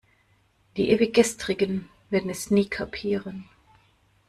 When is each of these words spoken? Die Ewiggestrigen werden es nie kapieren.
Die 0.77 0.89
Ewiggestrigen 0.89 1.87
werden 2.09 2.31
es 2.31 2.49
nie 2.49 2.65
kapieren. 2.67 3.47